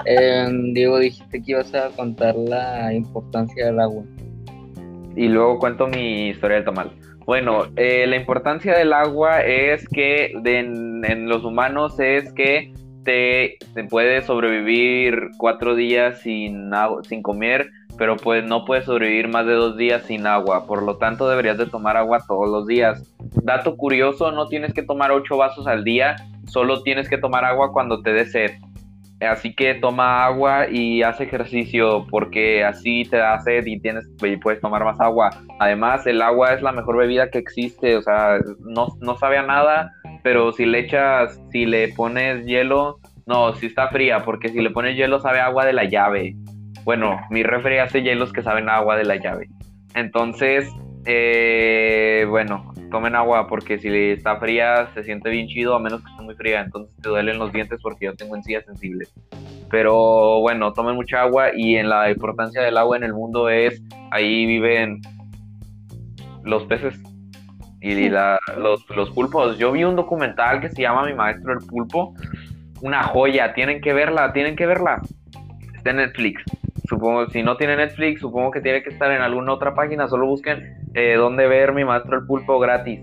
[0.06, 4.04] Eh, Diego, dijiste que ibas a contar la importancia del agua.
[5.16, 6.91] Y luego cuento mi historia del tamal.
[7.26, 12.74] Bueno, eh, la importancia del agua es que de- en, en los humanos es que
[13.06, 16.72] te, te puedes sobrevivir cuatro días sin,
[17.08, 20.68] sin comer, pero pues no puedes sobrevivir más de dos días sin agua.
[20.68, 23.14] Por lo tanto, deberías de tomar agua todos los días.
[23.43, 27.72] Dato curioso, no tienes que tomar ocho vasos al día, solo tienes que tomar agua
[27.72, 28.51] cuando te dé sed.
[29.22, 34.36] Así que toma agua y haz ejercicio porque así te da sed y tienes y
[34.38, 35.30] puedes tomar más agua.
[35.59, 39.43] Además, el agua es la mejor bebida que existe, o sea, no, no sabe a
[39.43, 44.61] nada, pero si le echas, si le pones hielo, no, si está fría, porque si
[44.61, 46.36] le pones hielo sabe agua de la llave.
[46.84, 49.47] Bueno, mi refri hace hielos que saben a agua de la llave.
[49.95, 50.70] Entonces,
[51.06, 56.10] eh, bueno, tomen agua porque si está fría se siente bien chido, a menos que
[56.12, 59.14] esté muy fría, entonces te duelen los dientes porque yo tengo encías sensibles.
[59.70, 63.82] Pero bueno, tomen mucha agua y en la importancia del agua en el mundo es,
[64.12, 65.01] ahí viven
[66.43, 66.99] los peces
[67.82, 69.58] y la- los, los pulpos.
[69.58, 72.14] Yo vi un documental que se llama Mi Maestro el Pulpo,
[72.82, 75.01] una joya, tienen que verla, tienen que verla.
[75.76, 76.43] Está en Netflix.
[76.88, 80.08] Supongo, si no tiene Netflix, supongo que tiene que estar en alguna otra página.
[80.08, 83.02] Solo busquen eh, dónde ver mi maestro el pulpo gratis.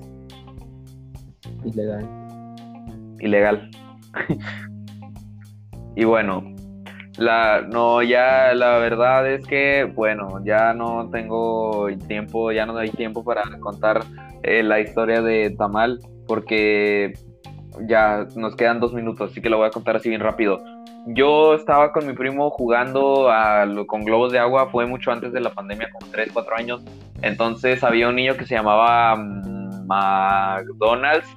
[1.65, 2.09] Ilegal.
[3.21, 3.71] Ilegal.
[5.97, 6.45] y bueno,
[7.19, 12.91] la no ya la verdad es que bueno, ya no tengo tiempo, ya no hay
[12.91, 14.05] tiempo para contar
[14.43, 17.13] eh, la historia de Tamal porque
[17.89, 20.61] ya nos quedan dos minutos, así que lo voy a contar así bien rápido.
[21.07, 23.29] Yo estaba con mi primo jugando
[23.87, 26.83] con globos de agua, fue mucho antes de la pandemia, como 3, 4 años.
[27.23, 31.29] Entonces había un niño que se llamaba mm, McDonald's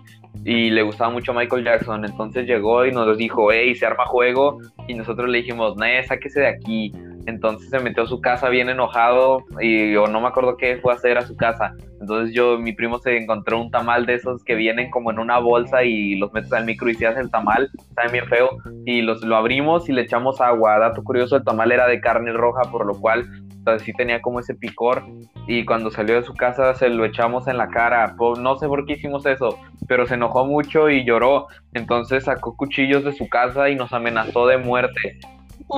[0.44, 2.06] y le gustaba mucho Michael Jackson.
[2.06, 4.60] Entonces llegó y nos dijo, hey, se arma juego.
[4.88, 6.94] Y nosotros le dijimos, no, sáquese de aquí.
[7.28, 10.94] Entonces se metió a su casa bien enojado y yo no me acuerdo qué fue
[10.94, 11.74] a hacer a su casa.
[12.00, 15.40] Entonces yo, mi primo se encontró un tamal de esos que vienen como en una
[15.40, 19.02] bolsa y los metes al micro y se hace el tamal, sabe bien feo, y
[19.02, 20.78] los, lo abrimos y le echamos agua.
[20.78, 23.26] Dato curioso, el tamal era de carne roja, por lo cual
[23.62, 25.04] o sea, sí tenía como ese picor
[25.48, 28.16] y cuando salió de su casa se lo echamos en la cara.
[28.40, 29.58] No sé por qué hicimos eso,
[29.88, 31.48] pero se enojó mucho y lloró.
[31.74, 35.20] Entonces sacó cuchillos de su casa y nos amenazó de muerte.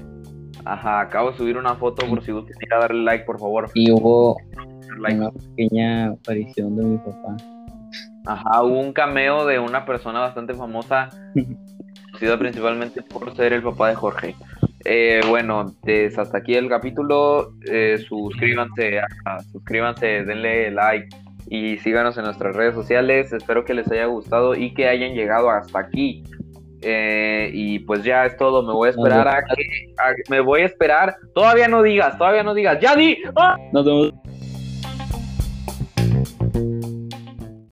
[0.64, 3.70] Ajá, acabo de subir una foto por si gustan ir a darle like, por favor.
[3.74, 4.36] y hubo
[4.98, 5.18] Like.
[5.18, 7.36] una pequeña aparición de mi papá.
[8.26, 11.10] Ajá, hubo un cameo de una persona bastante famosa,
[12.06, 14.34] conocida principalmente por ser el papá de Jorge.
[14.86, 17.52] Eh, bueno, pues hasta aquí el capítulo.
[17.70, 19.00] Eh, suscríbanse,
[19.52, 21.08] suscríbanse, denle like
[21.50, 23.32] y síganos en nuestras redes sociales.
[23.32, 26.22] Espero que les haya gustado y que hayan llegado hasta aquí.
[26.80, 28.62] Eh, y pues ya es todo.
[28.62, 29.64] Me voy a esperar a que.
[30.30, 31.16] me voy a esperar.
[31.34, 32.78] Todavía no digas, todavía no digas.
[32.80, 33.18] ¡Ya di!
[33.34, 33.56] ¡Ah!
[33.72, 34.12] Nos vemos.